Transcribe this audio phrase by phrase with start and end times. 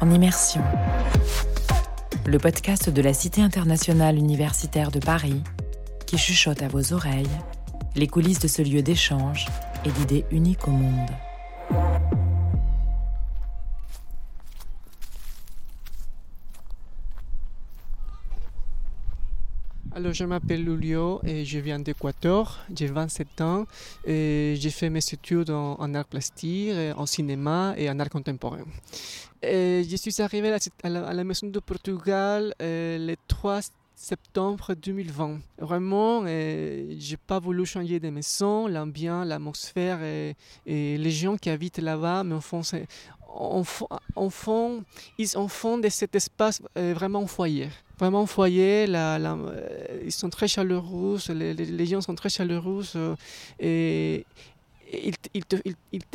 [0.00, 0.62] en immersion.
[2.26, 5.42] Le podcast de la Cité internationale universitaire de Paris
[6.06, 7.26] qui chuchote à vos oreilles
[7.96, 9.46] les coulisses de ce lieu d'échange
[9.84, 11.10] et d'idées uniques au monde.
[20.02, 22.64] Je m'appelle Lulio et je viens d'Équateur.
[22.74, 23.66] J'ai 27 ans
[24.06, 28.64] et j'ai fait mes études en, art plastique, en cinéma et en art contemporain.
[29.42, 33.60] je suis arrivé à la, Maison de Portugal euh, le 3
[33.94, 35.40] septembre 2020.
[35.58, 40.34] Vraiment, euh, j'ai pas voulu changer de maison, l'ambiance, l'atmosphère et,
[40.66, 42.62] les gens qui habitent là-bas me font,
[43.34, 44.84] en, fond,
[45.18, 48.86] ils en font de cet espace euh, vraiment foyer vraiment foyer.
[48.86, 52.84] La, euh, ils sont très chaleureux, les, gens sont très chaleureux
[53.60, 54.24] et,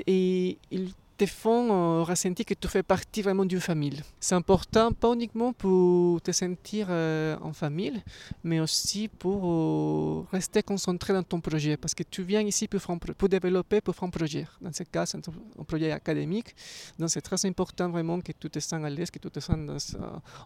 [0.08, 4.02] ils, te font euh, ressentir que tu fais partie vraiment d'une famille.
[4.20, 8.02] C'est important, pas uniquement pour te sentir euh, en famille,
[8.44, 11.78] mais aussi pour euh, rester concentré dans ton projet.
[11.78, 14.46] Parce que tu viens ici pour, développer, pour faire un projet.
[14.62, 16.54] Dans ce cas, c'est un, projet académique.
[17.00, 19.96] Donc c'est très important vraiment que tu te sens à l'aise, que tu te sens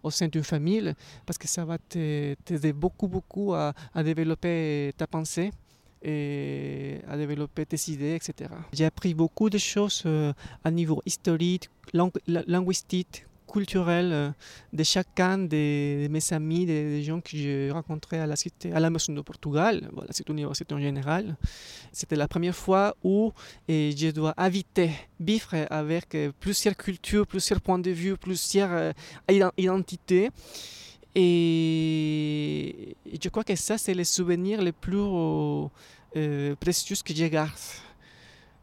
[0.04, 0.94] au sein d'une famille,
[1.26, 5.52] parce que ça va t'aider beaucoup, beaucoup à développer ta pensée
[6.02, 8.50] et à développer tes idées, etc.
[8.74, 10.34] J'ai appris beaucoup de choses euh,
[10.64, 11.70] à niveau historique,
[12.28, 14.30] linguistique, culturel euh,
[14.72, 18.90] de chacun de, mes amis, des, gens que j'ai rencontrés à la cité, à la
[18.90, 21.36] Maison de Portugal, voilà, cette université en général.
[21.92, 23.32] C'était la première fois où
[23.68, 28.94] et je dois inviter, vivre avec euh, plusieurs cultures, plusieurs points de vue, plusieurs
[29.58, 30.30] identités.
[31.16, 34.98] Et, je crois que ça, c'est le souvenir le plus
[36.16, 37.52] euh, précieux que je garde,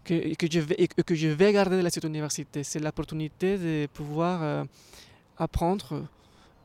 [0.05, 2.62] que, que, je vais, que je vais garder de cette université.
[2.62, 4.64] C'est l'opportunité de pouvoir euh,
[5.36, 6.06] apprendre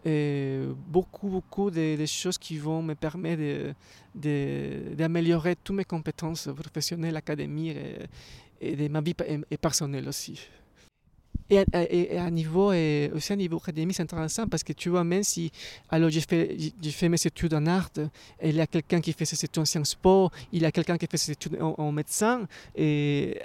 [0.06, 3.74] euh, beaucoup, beaucoup de, choses qui vont me permettre
[4.16, 7.78] d'améliorer toutes mes compétences professionnelles, académiques
[8.62, 9.16] et, et de ma vie
[9.59, 10.40] personnelle aussi.
[11.51, 12.72] Et à, niveau,
[13.13, 15.51] aussi à niveau académique, c'est intéressant parce que tu vois, même si,
[15.89, 17.89] alors j'ai fait, j'ai fait mes études en art,
[18.41, 20.97] il y a quelqu'un qui fait ses études en Sciences Po, il y a quelqu'un
[20.97, 23.41] qui fait ses études en, médecin, et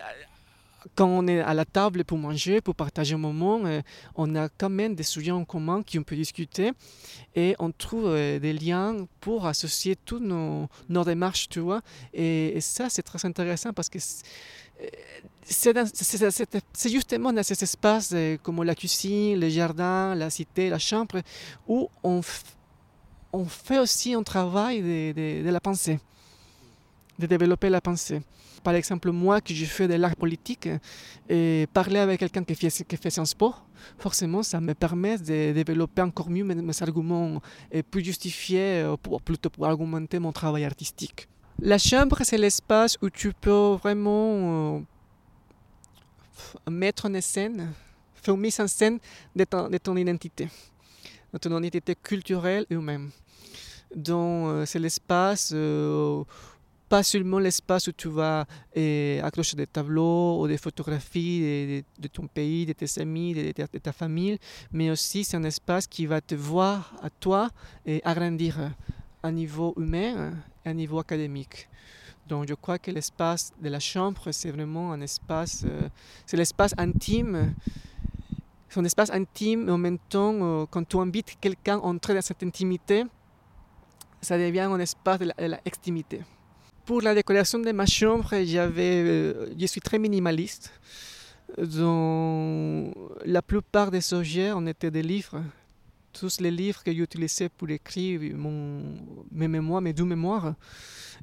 [0.95, 3.81] quand on est à la table pour manger, pour partager un moment, euh,
[4.15, 6.71] on a quand même des sujets en commun qu'on peut discuter
[7.35, 11.83] et on trouve euh, des liens pour associer toutes nos, nos démarches, tu vois.
[12.15, 13.99] Et ça, c'est très intéressant parce que
[15.49, 21.21] c'est justement dans ces espaces euh, comme la cuisine, le jardin, la cité, la chambre,
[21.69, 25.99] où on, fait aussi un travail de, la pensée,
[27.19, 28.23] de développer la pensée.
[28.65, 30.69] Par exemple, moi qui je fais de l'art politique,
[31.29, 33.55] et parler avec quelqu'un qui fait, qui fait Sciences Po,
[33.99, 38.97] forcément, ça me permet de développer encore mieux mes, mes arguments et plus justifier, euh,
[39.25, 41.29] plutôt pour argumenter mon travail artistique.
[41.61, 47.73] La chambre, c'est l'espace où tu peux vraiment euh, mettre en scène,
[48.15, 48.99] faire une mise en scène
[49.35, 50.49] de ton, identité,
[51.33, 53.09] de ton identité culturelle et humaine.
[53.95, 56.25] Donc, euh, c'est l'espace, euh,
[56.91, 58.45] pas seulement l'espace où tu vas
[59.23, 63.93] accrocher des tableaux ou des photographies de, ton pays, de tes amis, de, de ta
[63.93, 64.39] famille,
[64.73, 67.49] mais aussi c'est un espace qui va te voir à toi
[67.87, 68.59] et agrandir
[69.27, 70.33] à niveau humain
[70.65, 71.69] et à niveau académique.
[72.29, 75.89] Donc je crois que l'espace de la chambre, c'est vraiment un espace, euh,
[76.25, 77.55] c'est l'espace intime.
[78.69, 82.15] C'est un espace intime, mais en même temps, euh, quand tu invites quelqu'un à entrer
[82.15, 83.05] dans cette intimité,
[84.21, 85.33] ça devient un espace de
[85.65, 86.23] l'extimité.
[86.85, 90.73] Pour la décoration de ma chambre, j'avais, euh, je suis très minimaliste.
[91.59, 92.93] Donc,
[93.25, 95.41] la plupart des objets, on était des livres
[96.19, 98.21] tous les livres que j'utilisais pour écrire
[99.31, 100.55] mes mémoires, mes deux mémoires.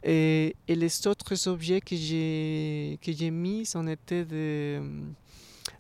[0.04, 4.82] Et, les autres objets que j'ai, mis, c'en étaient des,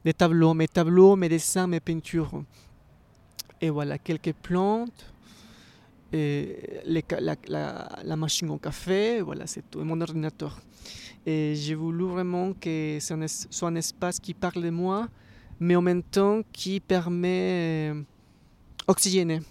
[0.03, 2.43] des tableaux, mes tableaux, mes dessins, mes peintures.
[3.61, 5.05] Et voilà, quelques plantes,
[6.11, 7.35] la,
[8.03, 10.59] la, machine au café, voilà, c'est tout, et mon ordinateur.
[11.25, 13.15] Et j'ai voulu vraiment que ce
[13.49, 15.07] soit un espace qui parle de moi,
[15.59, 17.93] mais en même temps qui permet
[18.87, 19.41] oxygéné,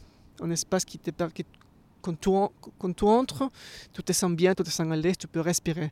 [0.40, 1.32] un espace qui te permet,
[2.00, 2.30] quand, tu,
[2.78, 3.50] quand tu entres,
[3.92, 5.90] tu te sens bien, tu te sens à l'aise, tu peux respirer.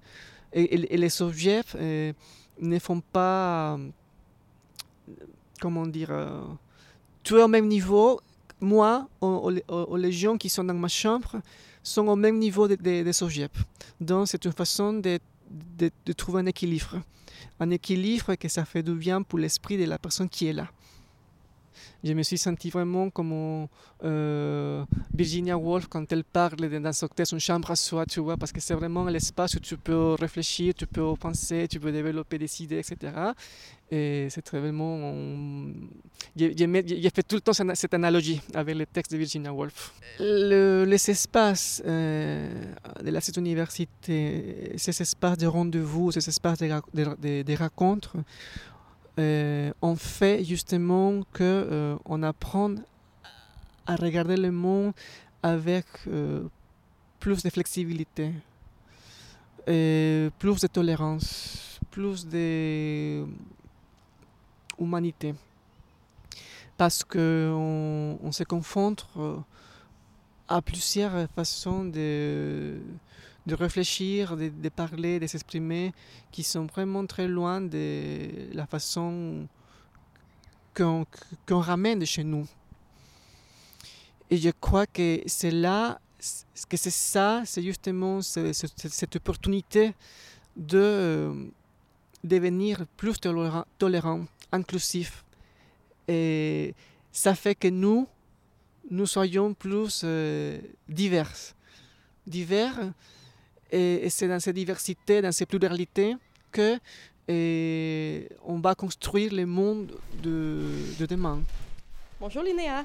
[0.53, 2.13] Et, les objets euh,
[2.61, 3.79] ne font pas,
[5.61, 6.43] comment dire, euh,
[7.23, 8.21] tu es au même niveau.
[8.61, 9.51] Moi, ou,
[9.97, 11.41] les gens qui sont dans ma chambre
[11.83, 13.49] sont au même niveau des objets.
[13.99, 17.01] Donc, c'est une façon de trouver un équilibre.
[17.59, 20.69] Un équilibre que ça fait du bien pour l'esprit de la personne qui est là.
[22.03, 23.69] Je me suis senti vraiment comme
[24.05, 24.85] euh,
[25.15, 28.75] Virginia Woolf quand elle parle dans son chambre à soi, tu vois, parce que c'est
[28.75, 33.13] vraiment l'espace où tu peux réfléchir, tu peux penser, tu peux développer des idées, etc.
[33.91, 35.13] Et c'est vraiment.
[36.37, 39.93] J'ai fait tout le temps cette analogie avec les textes de Virginia Woolf.
[40.21, 42.49] les espaces euh,
[43.03, 48.23] de la cette université, ces espaces de rendez-vous, ces espaces de, de rencontres, euh,
[49.19, 52.75] on fait justement que euh, on apprend
[53.87, 54.93] à regarder le monde
[55.43, 56.45] avec euh,
[57.19, 58.33] plus de flexibilité,
[59.67, 62.27] plus de tolérance, plus
[64.79, 65.35] d'humanité.
[66.77, 68.97] Parce qu'on on se confond
[70.49, 72.81] à plusieurs façons de
[73.47, 75.93] de réfléchir, de, parler, de s'exprimer,
[76.31, 79.47] qui sont vraiment très loin de la façon
[80.75, 81.07] qu'on
[81.49, 82.47] ramène de chez nous.
[84.31, 86.01] Et je crois que c'est là,
[86.69, 89.95] que c'est ça, c'est justement cette opportunité
[90.57, 91.51] de
[92.23, 95.25] devenir plus tolérant, tolérant, inclusif.
[96.07, 96.75] Et
[97.13, 98.07] ça fait que nous,
[98.91, 100.59] nous soyons plus euh,
[100.89, 101.55] divers.
[102.27, 102.93] Divers,
[103.73, 106.17] et, c'est dans cette diversité, dans ces pluralités
[106.53, 106.79] que
[107.29, 111.41] on va construire le monde de, demain.
[112.21, 112.85] Bonjour Linéa.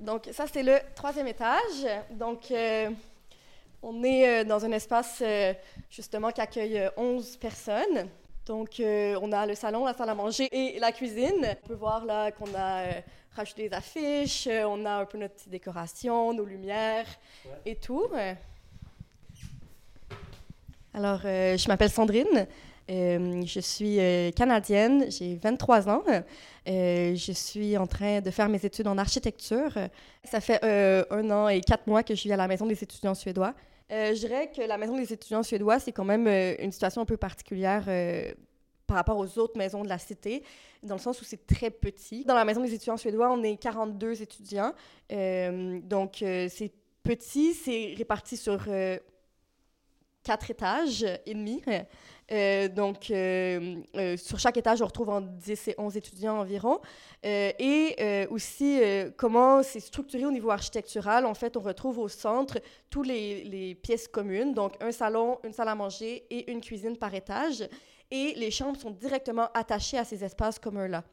[0.00, 1.86] Donc ça c'est le troisième étage.
[2.10, 2.90] Donc euh,
[3.82, 5.52] on est euh, dans un espace euh,
[5.90, 8.08] justement qui accueille 11 personnes.
[8.46, 11.56] Donc on a le salon, la salle à manger et la cuisine.
[11.64, 12.84] On peut voir là qu'on a
[13.36, 17.06] rajouté des affiches, on a un peu notre décoration, nos lumières
[17.64, 18.08] et tout.
[20.92, 22.48] Alors, euh, je m'appelle Sandrine.
[22.90, 26.02] Euh, je suis euh, canadienne, j'ai 23 ans.
[26.66, 29.72] je suis en train de faire mes études en architecture.
[30.24, 33.14] Ça fait un an et quatre mois que je vis à la Maison des étudiants
[33.14, 33.54] suédois.
[33.88, 37.16] je dirais que la Maison des étudiants suédois, c'est quand même une situation un peu
[37.16, 37.84] particulière
[38.88, 40.42] par rapport aux autres maisons de la cité,
[40.82, 42.24] dans le sens où c'est très petit.
[42.24, 44.72] Dans la Maison des étudiants suédois, on est 42 étudiants.
[45.08, 46.72] donc, c'est
[47.04, 48.66] petit, c'est réparti sur
[50.22, 51.62] quatre étages et demi.
[52.32, 56.80] Euh, donc, euh, euh, sur chaque étage, on retrouve en 10 et 11 étudiants environ.
[57.24, 58.80] et aussi,
[59.16, 61.26] comment c'est structuré au niveau architectural.
[61.26, 62.58] En fait, on retrouve au centre
[62.88, 66.96] toutes les, les, pièces communes, donc un salon, une salle à manger et une cuisine
[66.96, 67.68] par étage.
[68.10, 71.04] Et les chambres sont directement attachées à ces espaces communs-là.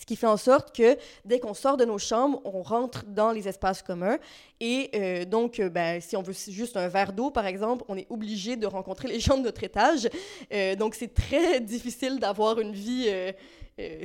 [0.00, 3.32] Ce qui fait en sorte que dès qu'on sort de nos chambres, on rentre dans
[3.32, 4.16] les espaces communs.
[4.58, 7.98] Et euh, donc, euh, ben, si on veut juste un verre d'eau, par exemple, on
[7.98, 10.08] est obligé de rencontrer les gens de notre étage.
[10.54, 13.10] Euh, donc, c'est très difficile d'avoir une vie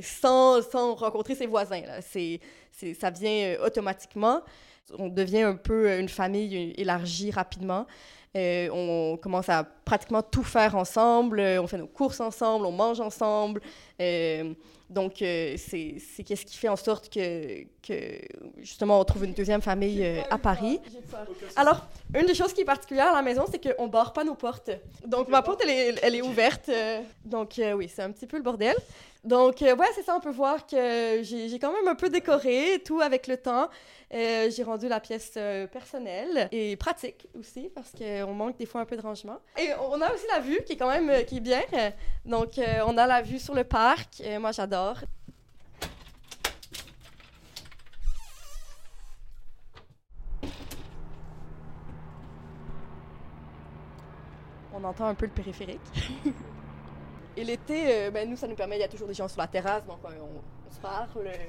[0.02, 1.80] sans, sans, rencontrer ses voisins.
[1.80, 2.02] Là.
[2.02, 2.40] C'est,
[2.92, 4.42] ça vient automatiquement.
[4.98, 7.86] On devient un peu une famille élargie rapidement.
[8.72, 11.40] On commence à pratiquement tout faire ensemble.
[11.40, 13.60] on fait nos courses ensemble, on mange ensemble.
[14.88, 18.20] Donc, euh, c'est ce qui fait en sorte que, que,
[18.58, 20.80] justement, on trouve une deuxième famille euh, à Paris.
[21.56, 24.22] Alors, une des choses qui est particulière à la maison, c'est qu'on ne barre pas
[24.22, 24.70] nos portes.
[25.04, 26.68] Donc, ma porte, elle est, elle est ouverte.
[26.68, 28.76] Euh, donc, oui, c'est un petit peu le bordel.
[29.24, 33.00] Donc, ouais, c'est ça, on peut voir que j'ai quand même un peu décoré, tout
[33.00, 33.68] avec le temps.
[34.14, 37.90] Euh, j'ai rendu la pièce euh, personnelle et pratique aussi parce
[38.26, 39.38] qu'on manque des fois un peu de rangement.
[39.56, 41.62] Et on a aussi la vue qui est quand même euh, bien.
[42.24, 44.22] Donc on a la vue sur le parc.
[44.40, 44.98] moi j'adore.
[54.74, 55.80] On entend un peu le périphérique.
[57.38, 59.46] Et l'été, ben, nous, ça nous permet, il y a toujours des gens sur la
[59.46, 61.08] terrasse, donc on, se parle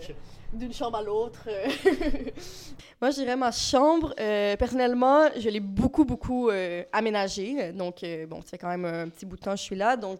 [0.54, 1.48] d'une chambre à l'autre.
[3.02, 7.72] Moi, je dirais ma chambre, euh, personnellement, je l'ai beaucoup, beaucoup euh, aménagée.
[7.72, 9.76] Donc, euh, bon, ça fait quand même un petit bout de temps que je suis
[9.76, 9.96] là.
[9.96, 10.20] Donc,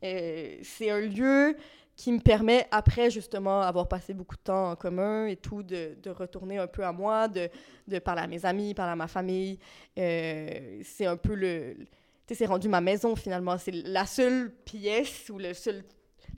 [0.00, 1.56] c'est un lieu
[1.96, 5.96] qui me permet, après justement avoir passé beaucoup de temps en commun et tout, de,
[6.00, 7.48] de retourner un peu à moi, de,
[7.88, 9.58] de, parler à mes amis, parler à ma famille.
[9.96, 11.74] c'est un peu le...
[11.76, 13.58] Tu sais, c'est rendu ma maison finalement.
[13.58, 15.82] C'est la seule pièce ou le seul,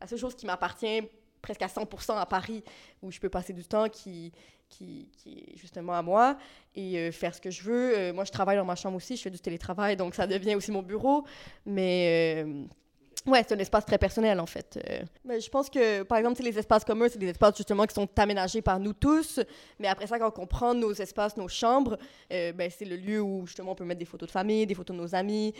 [0.00, 1.02] la seule chose qui m'appartient
[1.42, 2.62] presque à 100% à Paris,
[3.02, 4.32] où je peux passer du temps qui,
[4.70, 6.36] qui, est justement à moi
[6.74, 7.98] et euh, faire ce que je veux.
[7.98, 10.54] Euh, moi, je travaille dans ma chambre aussi, je fais du télétravail, donc ça devient
[10.54, 11.24] aussi mon bureau.
[11.66, 12.64] Mais, euh,
[13.26, 14.82] Ouais, c'est un espace très personnel en fait.
[14.88, 18.08] Euh, je pense que, par exemple, les espaces communs, c'est des espaces justement qui sont
[18.16, 19.40] aménagés par nous tous.
[19.78, 21.98] Mais après ça, quand on prend nos espaces, nos chambres,
[22.30, 24.96] ben, c'est le lieu où justement on peut mettre des photos de famille, des photos
[24.96, 25.52] de nos amis,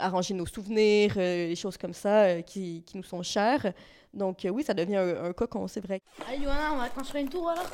[0.00, 3.72] arranger nos souvenirs, des choses comme ça qui, qui, nous sont chères.
[4.14, 6.02] Donc oui, ça devient un, un cocon, c'est vrai.
[6.28, 7.66] Allez, Johanna, on va construire une tour alors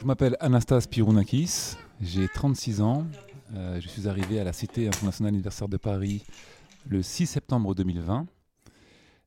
[0.00, 3.06] Je m'appelle Anastas Pirounakis, j'ai 36 ans.
[3.54, 6.24] Euh, je suis arrivé à la Cité internationale universitaire de Paris
[6.88, 8.26] le 6 septembre 2020.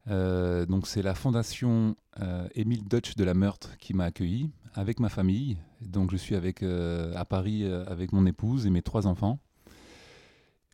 [0.08, 5.00] Euh, donc c'est la fondation euh, Émile Dutch de la Meurthe qui m'a accueilli avec
[5.00, 5.58] ma famille.
[5.81, 9.39] Donc je suis avec, à Paris avec mon épouse et mes trois enfants.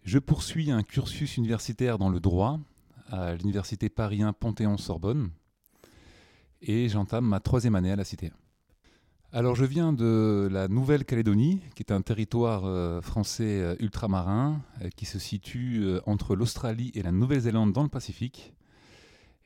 [0.04, 2.60] Je poursuis un cursus universitaire dans le droit
[3.10, 5.32] à l'université Paris 1 Panthéon-Sorbonne
[6.62, 8.32] et j'entame ma troisième année à la Cité.
[9.34, 14.90] Alors je viens de la Nouvelle-Calédonie, qui est un territoire euh, français euh, ultramarin euh,
[14.96, 18.54] qui se situe entre l'Australie et la Nouvelle-Zélande dans le Pacifique.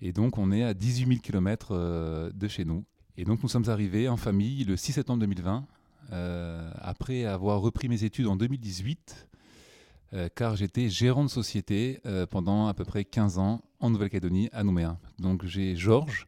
[0.02, 2.84] Et donc on est à 18 000 km de chez nous.
[3.18, 5.66] Et donc nous sommes arrivés en famille le 6 septembre 2020,
[6.80, 9.28] après avoir repris mes études en 2018,
[10.36, 12.00] car j'étais gérant de société
[12.32, 14.98] pendant à peu près 15 ans en Nouvelle-Calédonie, à Nouméa.
[15.20, 16.28] Donc j'ai Georges,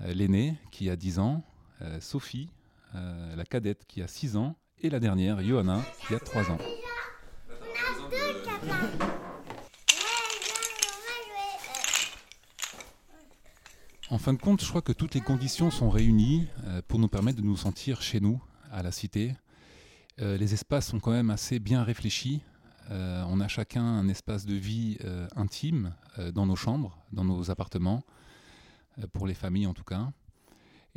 [0.00, 1.44] l'aîné, qui a 10 ans,
[2.00, 2.48] Sophie,
[2.94, 6.58] euh, la cadette qui a 6 ans, et la dernière, Johanna, qui a 3 ans.
[14.08, 17.08] En fin de compte, je crois que toutes les conditions sont réunies euh, pour nous
[17.08, 19.34] permettre de nous sentir chez nous, à la cité.
[20.20, 22.42] Euh, les espaces sont quand même assez bien réfléchis.
[22.90, 24.96] on a chacun un espace de vie
[25.34, 25.92] intime
[26.32, 28.04] dans nos chambres, dans nos appartements,
[29.12, 30.12] pour les familles en tout cas.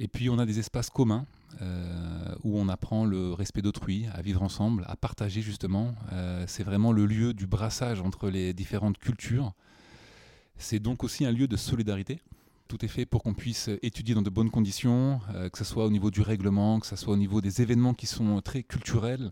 [0.01, 1.25] Et puis on a des espaces communs
[1.61, 5.93] euh, où on apprend le respect d'autrui, à vivre ensemble, à partager justement.
[6.13, 9.51] Euh, c'est vraiment le lieu du brassage entre les différentes cultures.
[10.57, 12.21] C'est donc aussi un lieu de solidarité.
[12.69, 15.85] Tout est fait pour qu'on puisse étudier dans de bonnes conditions, euh, que ce soit
[15.85, 19.31] au niveau du règlement, que ce soit au niveau des événements qui sont très culturels.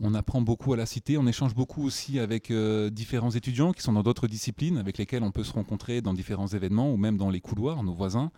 [0.00, 2.50] On apprend beaucoup à la cité, on échange beaucoup aussi avec
[2.90, 6.48] différents étudiants qui sont dans d'autres disciplines, avec lesquels on peut se rencontrer dans différents
[6.48, 8.32] événements ou même dans les couloirs, nos voisins.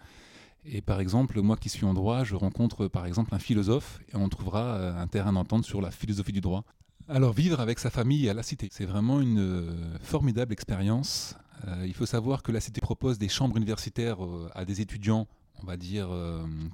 [0.64, 4.16] Et par exemple, moi qui suis en droit, je rencontre par exemple un philosophe et
[4.16, 6.64] on trouvera euh, un terrain d'entente sur la philosophie du droit.
[7.08, 11.36] Alors vivre avec sa famille à la cité, c'est vraiment une euh, formidable expérience.
[11.66, 14.18] Euh, il faut savoir que la cité propose des chambres universitaires
[14.54, 15.28] à des étudiants,
[15.62, 16.08] on va dire,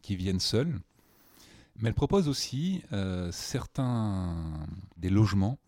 [0.02, 0.78] qui viennent seuls.
[1.76, 2.82] Mais elle propose aussi
[3.30, 4.34] certains
[4.96, 5.58] des logements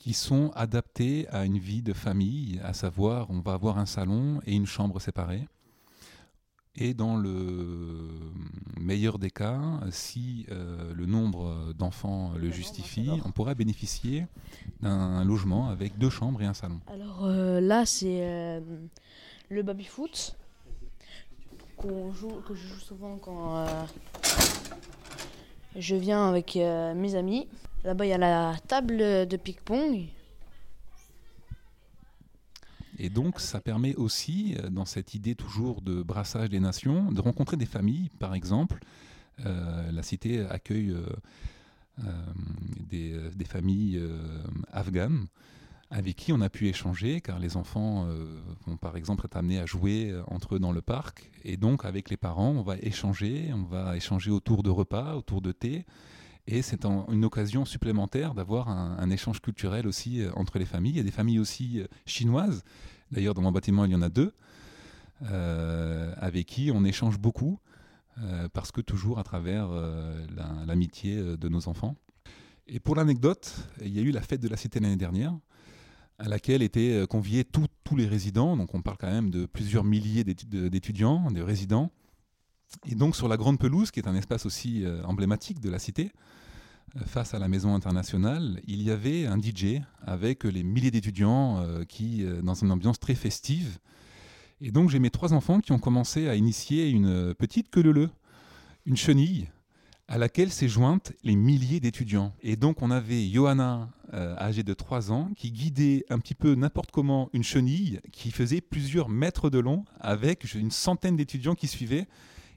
[0.00, 4.40] qui sont adaptés à une vie de famille, à savoir on va avoir un salon
[4.46, 5.46] et une chambre séparée.
[6.76, 8.08] Et dans le
[8.78, 9.60] meilleur des cas,
[9.90, 14.26] si euh, le nombre d'enfants le justifie, on pourra bénéficier
[14.80, 16.80] d'un logement avec deux chambres et un salon.
[16.86, 18.60] Alors euh, là, c'est euh,
[19.48, 20.36] le baby-foot
[21.82, 23.66] joue, que je joue souvent quand
[25.76, 27.48] je viens avec mes amis.
[27.84, 30.06] Là-bas, il y a la table de ping-pong
[33.02, 37.20] et donc, ça permet aussi, euh, dans cette idée toujours de brassage des nations, de
[37.22, 38.78] rencontrer des familles, par exemple.
[39.46, 40.94] Euh, la cité accueille
[42.04, 42.04] euh,
[42.90, 44.00] des, familles
[44.70, 45.26] afghanes
[45.90, 48.06] avec qui on a pu échanger, car les enfants
[48.66, 51.30] vont par exemple être amenés à jouer entre eux dans le parc.
[51.42, 55.40] Et donc, avec les parents, on va échanger, on va échanger autour de repas, autour
[55.40, 55.84] de thé.
[56.52, 60.94] Et c'est une occasion supplémentaire d'avoir un, échange culturel aussi euh, entre les familles.
[60.94, 62.64] Il y a des familles aussi euh, chinoises.
[63.12, 64.34] D'ailleurs, dans mon bâtiment, il y en a deux,
[65.30, 67.58] euh, avec qui on échange beaucoup,
[68.52, 69.70] parce que toujours à travers
[70.66, 71.96] l'amitié de nos enfants.
[72.66, 75.32] Et pour l'anecdote, il y a eu la fête de la Cité l'année dernière,
[76.18, 78.58] à laquelle étaient conviés tous les résidents.
[78.58, 81.90] Donc on parle quand même de plusieurs milliers d'étudiants, de résidents.
[82.86, 86.12] Et donc sur la grande pelouse, qui est un espace aussi emblématique de la cité,
[87.06, 91.84] face à la maison internationale, il y avait un DJ avec les milliers d'étudiants euh,
[91.84, 93.78] qui, euh, dans une ambiance très festive.
[94.60, 98.10] Et donc j'ai mes trois enfants qui ont commencé à initier une petite queue
[98.86, 99.48] une chenille,
[100.08, 102.32] à laquelle s'est jointe les milliers d'étudiants.
[102.42, 106.54] Et donc on avait Johanna, euh, âgée de 3 ans, qui guidait un petit peu
[106.56, 111.68] n'importe comment une chenille qui faisait plusieurs mètres de long, avec une centaine d'étudiants qui
[111.68, 112.08] suivaient.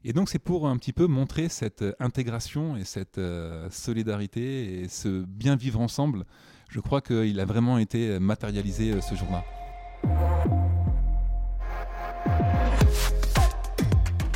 [0.05, 4.81] Et donc c'est pour un petit peu montrer cette euh, intégration et cette euh, solidarité
[4.81, 6.25] et ce bien vivre ensemble.
[6.67, 9.45] Je crois qu'il a vraiment été matérialisé euh, ce jour-là.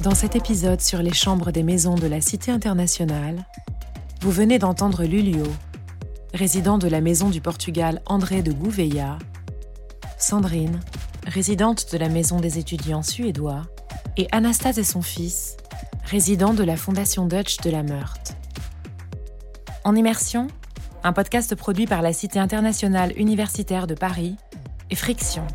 [0.04, 3.46] Dans cet épisode sur les chambres des maisons de la Cité internationale,
[4.22, 5.44] vous venez d'entendre Lulio,
[6.34, 9.20] résident de la maison du Portugal André de Gouveia,
[10.18, 10.80] Sandrine,
[11.26, 13.64] résidente de la maison des étudiants suédois,
[14.18, 15.58] et Anastase et son fils,
[16.06, 18.36] résident de la Fondation Dutch de la Meurthe.
[19.84, 20.48] En immersion,
[21.04, 24.36] un podcast produit par la Cité internationale universitaire de Paris
[24.90, 25.46] et Friction.